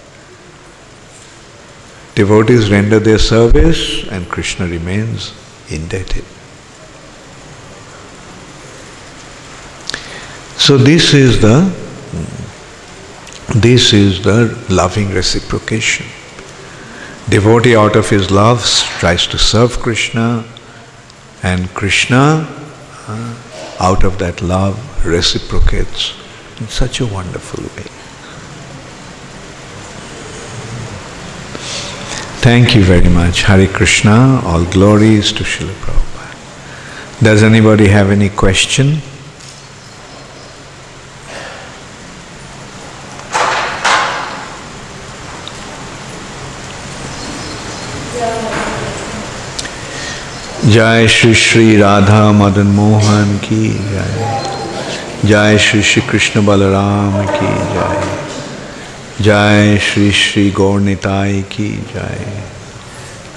[2.15, 5.33] Devotees render their service and Krishna remains
[5.69, 6.25] indebted.
[10.57, 16.05] So this is the hmm, this is the loving reciprocation.
[17.29, 18.63] Devotee out of his love
[18.99, 20.45] tries to serve Krishna
[21.43, 22.47] and Krishna
[23.07, 23.35] uh,
[23.79, 26.13] out of that love reciprocates
[26.59, 27.89] in such a wonderful way.
[32.41, 33.43] Thank you very much.
[33.43, 34.41] Hare Krishna.
[34.45, 37.23] All glories to Srila Prabhupada.
[37.23, 39.01] Does anybody have any question?
[50.69, 54.43] जय श्री श्री राधा मदन मोहन की जय।
[55.25, 58.17] जय श्री श्री कृष्ण बलराम की जय।
[59.21, 62.43] जय श्री श्री गौर निताई की जय।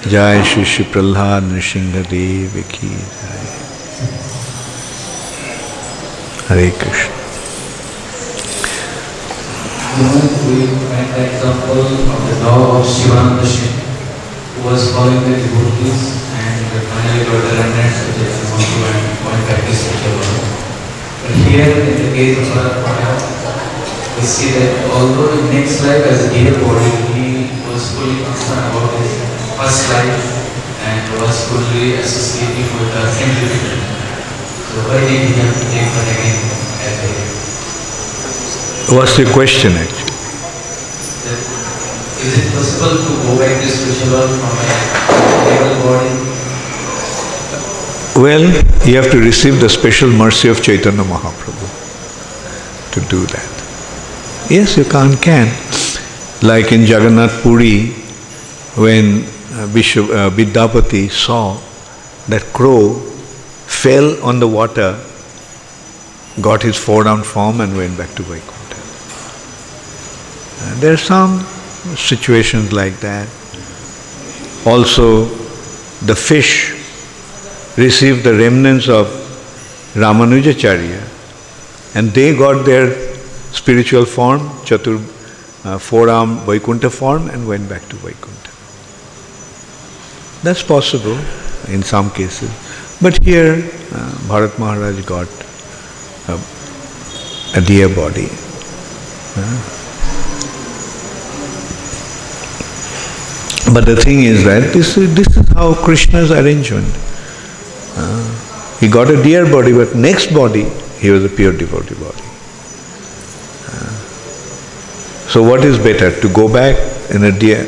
[0.07, 3.47] जय श्री श्री प्रहलाद नृसिंह देव की जय।
[6.49, 7.09] हरे Krishna.
[14.63, 16.22] Was following the devotees
[17.03, 20.39] finally got the remnants of the Mahaprabhu and one practice Shivananda.
[21.19, 22.47] But here in the case of
[22.79, 23.19] Bharat
[24.15, 28.71] we see that although in next life as a deer body, he was fully concerned
[28.71, 29.11] about his
[29.59, 30.15] first life
[30.87, 33.83] and was fully associating with the same religion.
[34.71, 36.39] So why did he have to take birth again
[36.87, 37.11] as a
[38.95, 40.07] What's the question actually?
[41.27, 41.39] that
[42.23, 44.67] is it possible to go back to spiritual world from a
[45.51, 46.12] level body?
[48.15, 48.43] Well,
[48.87, 51.67] you have to receive the special mercy of Chaitanya Mahaprabhu
[52.93, 53.49] to do that.
[54.51, 55.47] Yes, you can, can.
[56.43, 57.87] Like in Jagannath Puri,
[58.77, 61.59] when uh, Bishop uh, Vidyapati saw
[62.27, 62.99] that crow
[63.65, 64.99] fell on the water,
[66.39, 68.77] got his four-round form and went back to Vaikuntha.
[70.61, 71.39] Uh, there are some
[71.95, 73.27] situations like that.
[74.67, 75.25] Also,
[76.05, 76.72] the fish
[77.77, 79.07] received the remnants of
[79.93, 81.01] Ramanujacharya
[81.95, 83.15] and they got their
[83.51, 84.97] spiritual form, Chatur,
[85.65, 88.51] uh, four-arm Vaikuntha form and went back to Vaikuntha.
[90.43, 91.17] That's possible
[91.73, 92.51] in some cases.
[93.01, 95.27] But here, uh, Bharat Maharaj got
[96.27, 96.39] a,
[97.57, 98.27] a deer body.
[99.35, 99.59] Uh,
[103.73, 106.93] but the thing is that this is, this is how Krishna's arrangement.
[108.79, 110.65] He got a deer body, but next body,
[110.99, 112.23] he was a pure devotee body.
[115.33, 116.77] So what is better, to go back
[117.09, 117.67] in a deer,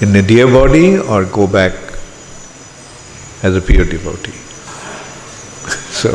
[0.00, 1.72] in a deer body or go back
[3.42, 4.32] as a pure devotee?
[6.00, 6.10] so,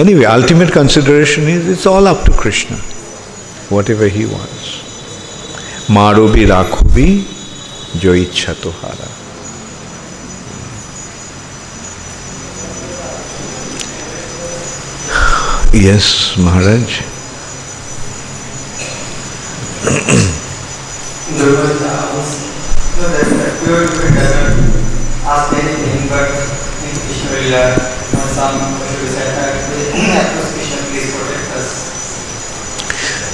[0.00, 2.76] anyway, ultimate consideration is it's all up to Krishna,
[3.68, 4.80] whatever he wants.
[5.96, 7.08] Marubi রাখবি
[8.02, 8.52] জয় ইচ্ছা
[15.74, 17.00] protect Maharaj.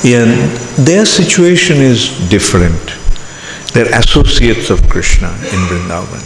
[0.02, 0.24] Yeah,
[0.78, 2.96] their situation is different.
[3.74, 6.24] They're associates of Krishna in Vrindavan.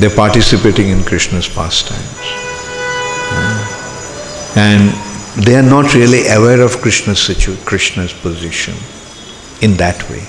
[0.00, 2.34] They're participating in Krishna's pastimes.
[4.56, 4.90] And
[5.44, 8.74] they are not really aware of Krishna's situ- Krishna's position
[9.60, 10.22] in that way.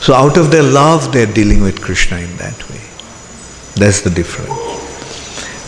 [0.00, 2.80] So out of their love, they're dealing with Krishna in that way.
[3.74, 4.50] That's the difference.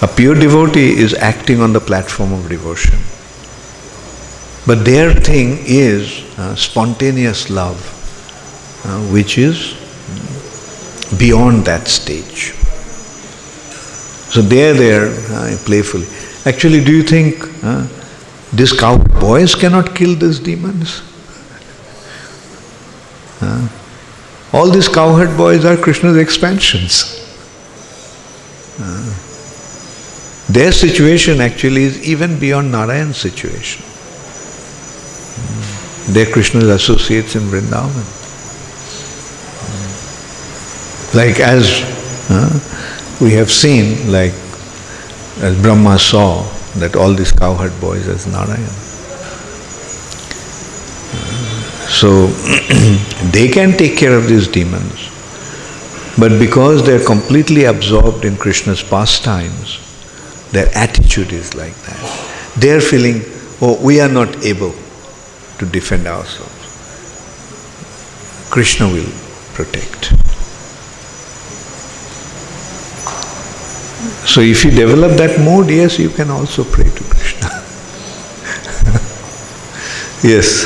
[0.03, 2.99] A pure devotee is acting on the platform of devotion.
[4.67, 7.79] But their thing is uh, spontaneous love,
[8.85, 9.75] uh, which is
[11.19, 12.53] beyond that stage.
[14.33, 16.07] So they are there uh, playfully.
[16.47, 17.87] Actually, do you think uh,
[18.53, 21.03] these cowboys cannot kill these demons?
[23.41, 23.69] Uh,
[24.53, 27.17] all these cowherd boys are Krishna's expansions.
[28.81, 29.15] Uh,
[30.51, 33.85] Their situation actually is even beyond Narayan's situation.
[35.37, 36.13] Hmm.
[36.13, 38.07] They're Krishna's associates in Vrindavan.
[39.63, 41.17] Hmm.
[41.17, 41.85] Like as
[42.31, 42.51] uh,
[43.21, 44.35] we have seen, like
[45.41, 46.43] as Brahma saw
[46.77, 48.71] that all these cowherd boys as Narayan.
[51.89, 52.27] So
[53.33, 55.09] they can take care of these demons.
[56.19, 59.79] But because they're completely absorbed in Krishna's pastimes,
[60.53, 62.55] their attitude is like that.
[62.59, 63.23] They're feeling,
[63.61, 64.75] oh, we are not able
[65.59, 66.61] to defend ourselves.
[68.51, 69.11] Krishna will
[69.55, 70.13] protect.
[74.25, 77.49] So if you develop that mode, yes, you can also pray to Krishna.
[80.27, 80.65] yes.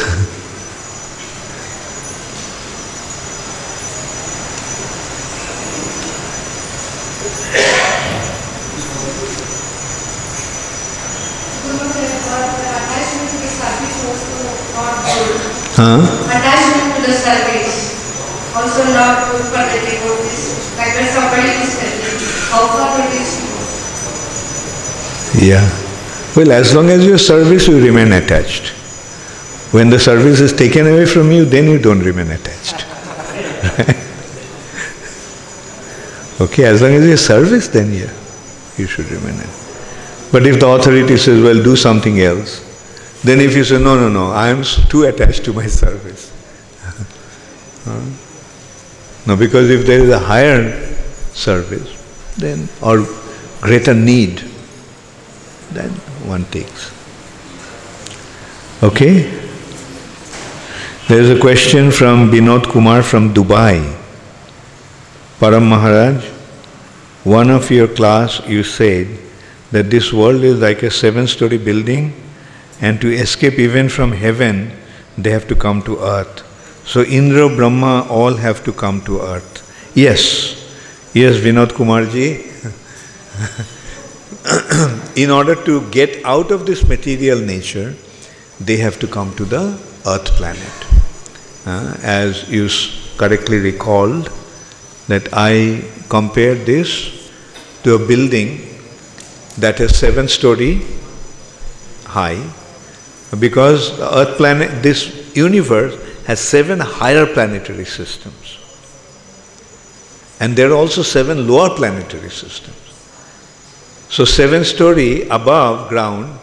[15.75, 16.07] Huh?
[16.31, 17.99] Attachment to the service,
[18.55, 20.71] also not good for the devotees.
[20.79, 22.15] Like when somebody is telling,
[22.55, 22.95] how far
[25.45, 25.69] Yeah.
[26.35, 28.69] Well, as long as your service, you remain attached.
[29.73, 32.87] When the service is taken away from you, then you don't remain attached.
[36.41, 38.11] okay, as long as your service, then yeah,
[38.79, 40.33] you should remain attached.
[40.33, 42.63] But if the authority says, well, do something else,
[43.23, 46.33] then if you say, no, no, no, I am too attached to my service.
[49.27, 50.95] No, because if there is a higher
[51.33, 51.89] service,
[52.37, 53.07] then, or
[53.63, 54.54] greater need,
[55.75, 55.91] then
[56.31, 56.91] one takes.
[58.83, 59.23] Okay?
[61.09, 63.77] There is a question from Binod Kumar from Dubai.
[65.39, 66.25] Param Maharaj,
[67.25, 69.09] one of your class you said
[69.71, 72.15] that this world is like a seven story building
[72.81, 74.71] and to escape even from heaven
[75.19, 76.43] they have to come to earth.
[76.87, 79.93] So Indra, Brahma all have to come to earth.
[79.95, 80.55] Yes,
[81.15, 82.51] yes Vinod Kumarji.
[85.17, 87.95] in order to get out of this material nature,
[88.61, 90.87] they have to come to the earth planet.
[91.67, 92.69] Uh, as you
[93.17, 94.31] correctly recalled,
[95.09, 97.31] that I compared this
[97.83, 98.69] to a building
[99.59, 100.83] that is seven story
[102.05, 102.43] high,
[103.39, 105.95] because the earth planet, this universe
[106.27, 108.59] has seven higher planetary systems.
[110.41, 112.77] And there are also seven lower planetary systems.
[114.09, 116.39] So seven story above ground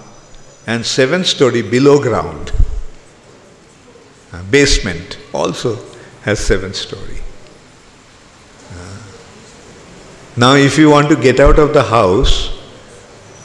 [0.68, 2.52] and seven story below ground.
[4.34, 5.78] Uh, basement also
[6.24, 7.20] has seven story.
[8.72, 9.02] Uh,
[10.38, 12.58] now if you want to get out of the house,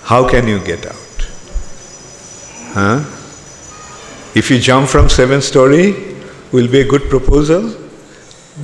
[0.04, 0.96] how can you get out?
[2.74, 2.98] Huh?
[4.34, 5.94] If you jump from seven story,
[6.52, 7.62] will be a good proposal?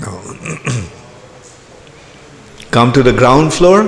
[0.00, 0.20] No.
[2.70, 3.84] Come to the ground floor,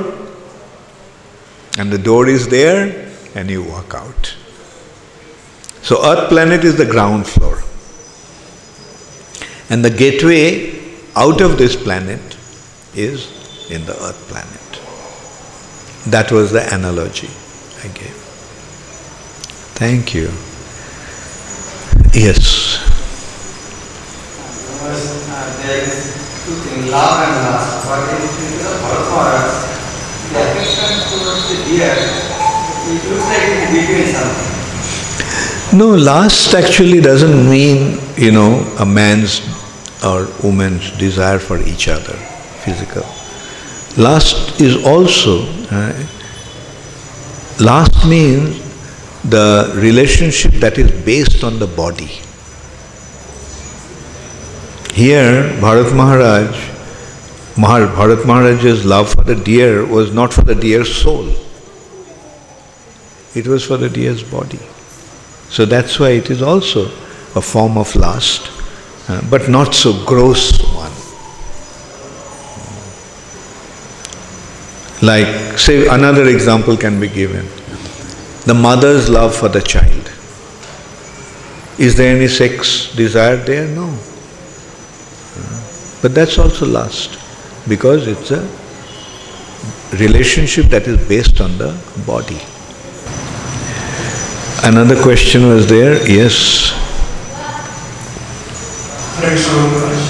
[1.78, 4.36] and the door is there, and you walk out.
[5.82, 7.62] So, Earth planet is the ground floor.
[9.68, 10.80] And the gateway
[11.16, 12.36] out of this planet
[12.94, 14.60] is in the Earth planet.
[16.10, 17.30] That was the analogy
[17.82, 18.14] I gave.
[19.74, 20.30] Thank you.
[22.12, 22.78] Yes.
[25.64, 26.14] There is
[26.44, 27.88] two things, love and lust.
[27.88, 28.20] But in
[28.58, 29.73] the Bharat Maharaj,
[35.72, 39.40] No, lust actually doesn't mean, you know, a man's
[40.04, 42.14] or woman's desire for each other,
[42.64, 43.02] physical.
[43.96, 45.92] Lust is also, uh,
[47.60, 48.60] lust means
[49.24, 52.20] the relationship that is based on the body.
[54.92, 56.73] Here, Bharat Maharaj, Mahar,
[57.54, 61.32] Bharat Maharaj's love for the deer was not for the deer's soul.
[63.34, 64.58] It was for the deer's body.
[65.50, 66.86] So that's why it is also
[67.36, 68.50] a form of lust,
[69.08, 70.90] uh, but not so gross one.
[75.00, 77.46] Like, say, another example can be given
[78.46, 80.10] the mother's love for the child.
[81.78, 83.68] Is there any sex desire there?
[83.68, 83.96] No.
[86.02, 87.23] But that's also lust
[87.68, 88.42] because it's a
[89.96, 91.72] relationship that is based on the
[92.06, 92.40] body.
[94.64, 96.72] Another question was there, yes.
[99.20, 100.00] Hare Krishna Maharaj.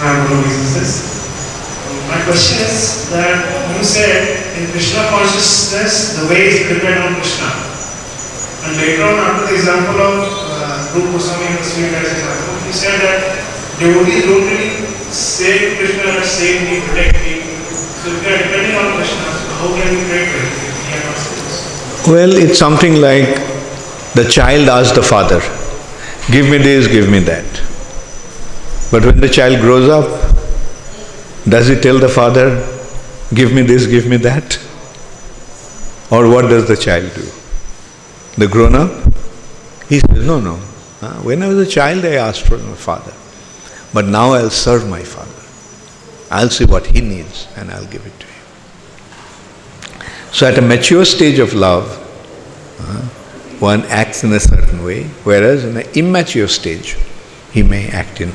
[0.00, 1.10] I am one of.
[2.08, 7.50] My question is that you said in Krishna consciousness, the way is depend on Krishna.
[8.66, 12.98] And later on, after the example of uh, Rupa Goswami and Rice example, he said
[12.98, 13.18] that
[13.78, 17.42] devotees don't really to Krishna that save me, protect me.
[18.00, 19.26] So if we are depending on Krishna,
[19.58, 23.34] how can we pray to him if Well, it's something like
[24.14, 25.40] the child asks the father,
[26.30, 27.44] Give me this, give me that.
[28.92, 30.06] But when the child grows up,
[31.48, 32.64] does he tell the father,
[33.34, 34.58] Give me this, give me that?
[36.10, 37.26] Or what does the child do?
[38.36, 38.90] The grown up?
[39.88, 40.56] He says, No, no.
[41.22, 43.12] When I was a child, I asked for my father.
[43.92, 45.30] But now I'll serve my father.
[46.30, 48.30] I'll see what he needs and I'll give it to him.
[50.32, 51.98] So, at a mature stage of love,
[52.78, 53.02] uh,
[53.58, 56.96] one acts in a certain way, whereas in an immature stage,
[57.50, 58.32] he may act in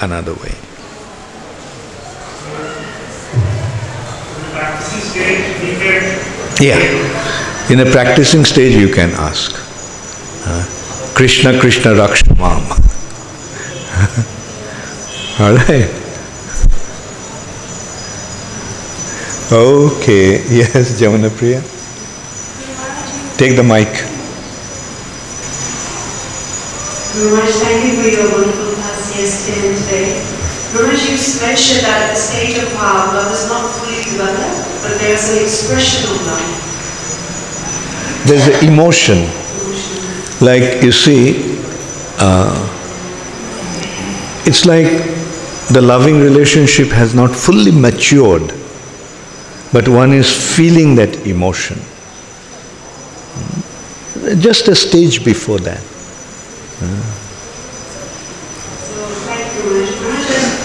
[0.00, 0.54] another way.
[4.40, 6.02] to practicing stage, we can
[6.60, 7.70] Yeah.
[7.70, 9.52] In a practicing stage, you can ask
[10.46, 10.64] uh,
[11.14, 14.24] Krishna, Krishna, Rakshma Mam.
[15.36, 15.90] All right.
[19.50, 20.38] Okay.
[20.54, 21.58] Yes, Jamana Priya.
[23.36, 23.90] Take the mic.
[27.18, 30.22] Ramesh, thank you for your wonderful class yesterday and today.
[30.70, 34.94] Ramesh, you mentioned that at the stage of bhava, love is not fully developed, but
[35.02, 36.46] there is an expression of love.
[38.30, 39.26] There's an emotion.
[40.40, 41.58] Like you see,
[42.22, 42.54] uh,
[44.46, 45.23] it's like
[45.70, 48.52] the loving relationship has not fully matured,
[49.72, 51.78] but one is feeling that emotion.
[54.40, 55.80] Just a stage before that.
[55.80, 55.86] So,
[59.24, 59.84] thank you,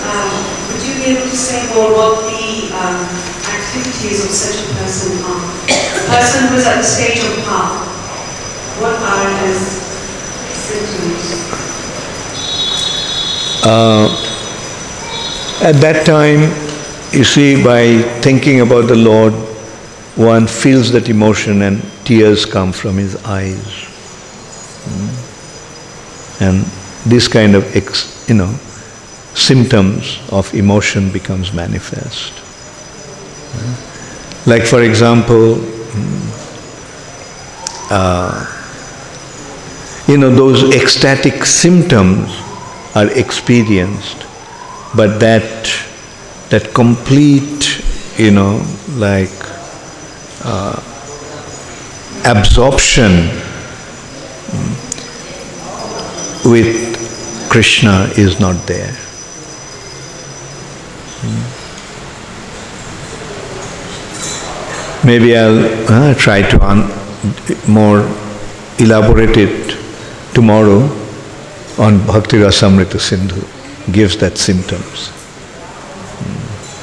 [0.04, 0.32] um,
[0.72, 3.00] would you be able to say more what the um,
[3.52, 5.44] activities of such a person are?
[5.68, 7.88] A person who is at the stage of bhava,
[8.82, 9.60] what are his
[10.54, 11.50] symptoms?
[15.62, 16.42] At that time,
[17.12, 19.34] you see, by thinking about the Lord,
[20.16, 23.66] one feels that emotion and tears come from his eyes.
[24.86, 26.44] Hmm.
[26.44, 26.66] And
[27.06, 27.76] this kind of,
[28.30, 28.54] you know,
[29.34, 32.32] symptoms of emotion becomes manifest.
[33.52, 34.50] Hmm.
[34.50, 36.30] Like for example, hmm,
[37.92, 38.46] uh,
[40.08, 42.30] you know, those ecstatic symptoms
[42.96, 44.26] are experienced,
[44.96, 45.70] but that
[46.50, 47.82] that complete,
[48.18, 48.66] you know,
[48.96, 49.30] like
[50.44, 50.82] uh,
[52.26, 53.12] absorption
[54.50, 54.74] mm,
[56.52, 58.96] with Krishna is not there.
[61.22, 61.60] Mm.
[65.06, 66.92] Maybe I'll uh, try to un-
[67.68, 68.00] more
[68.80, 69.78] elaborate it
[70.34, 70.82] tomorrow
[71.78, 73.59] on Bhakti Rasamrita Sindhu.
[73.92, 75.10] Gives that symptoms.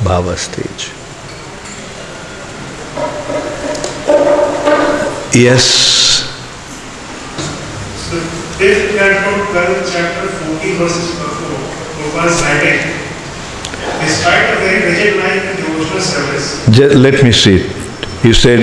[0.02, 0.90] Bhava stage.
[5.34, 5.64] Yes.
[8.08, 8.16] So
[8.58, 11.26] this we are from 12 chapter 14 verses 4,
[12.00, 12.80] Gopal is writing,
[14.00, 17.58] despite a very rigid life in devotional service, Ju- let me see.
[18.26, 18.60] You said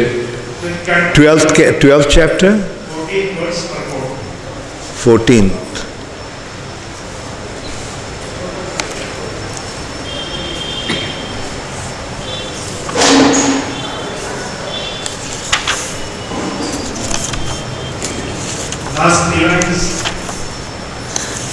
[0.61, 0.69] the
[1.15, 2.57] 12th, 12th chapter?
[2.57, 3.67] 14 verse
[5.03, 5.17] 4.
[5.17, 5.72] 14th.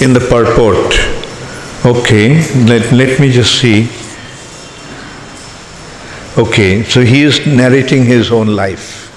[0.01, 0.97] In the purport.
[1.85, 3.87] Okay, let, let me just see.
[6.37, 9.11] Okay, so he is narrating his own life.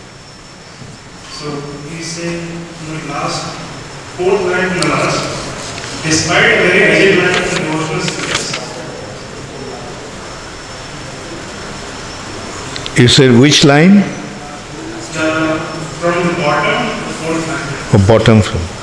[1.33, 1.51] So
[1.89, 3.57] he's saying in the last,
[4.19, 8.59] fourth line in the last, despite a very rigid life in devotional service,
[12.99, 13.95] You said which line?
[15.15, 15.59] the,
[16.01, 18.03] from the bottom, the fourth line.
[18.03, 18.74] Or bottom from?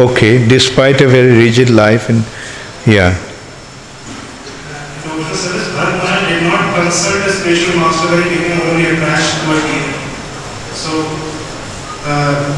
[0.00, 2.24] Okay, despite a very rigid life and
[2.88, 3.12] yeah.
[5.04, 9.52] Devotional service, Bharat did not consult a spiritual master by giving only a crash to
[9.52, 9.60] a.
[10.72, 11.04] So,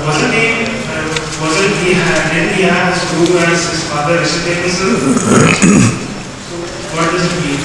[0.07, 0.71] wasn't he,
[1.43, 4.79] wasn't he, didn't he have his guru as his father, Rishikesh?
[4.79, 4.87] so,
[6.95, 7.59] what does it mean?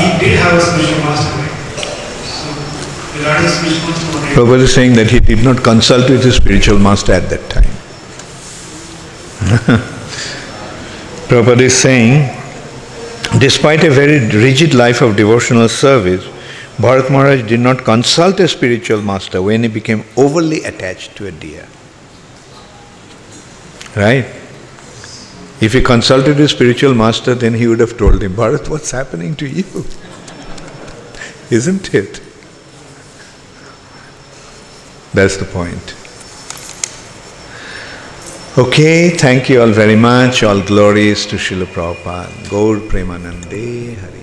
[0.00, 1.52] He did have a spiritual master, right?
[2.24, 2.48] So,
[3.20, 7.12] regarding spiritual master, Prabhupada is saying that he did not consult with his spiritual master
[7.12, 7.73] at that time.
[11.28, 12.28] Prabhupada is saying,
[13.38, 16.24] despite a very rigid life of devotional service,
[16.78, 21.30] Bharat Maharaj did not consult a spiritual master when he became overly attached to a
[21.32, 21.68] deer.
[23.94, 24.26] Right?
[25.60, 29.36] If he consulted his spiritual master, then he would have told him, Bharat, what's happening
[29.36, 29.64] to you?
[31.50, 32.20] Isn't it?
[35.12, 35.94] That's the point.
[38.56, 40.44] Okay, thank you all very much.
[40.44, 42.48] All glories to Srila Prabhupada.
[42.48, 44.13] Gaur Premanande.